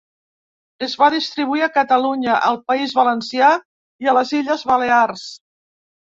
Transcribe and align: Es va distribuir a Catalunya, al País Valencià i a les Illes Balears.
Es 0.85 0.95
va 1.01 1.09
distribuir 1.13 1.61
a 1.65 1.69
Catalunya, 1.75 2.39
al 2.47 2.57
País 2.71 2.97
Valencià 3.01 3.51
i 4.07 4.11
a 4.11 4.17
les 4.21 4.35
Illes 4.41 4.67
Balears. 4.73 5.29